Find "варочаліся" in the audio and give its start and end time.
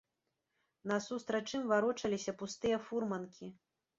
1.73-2.35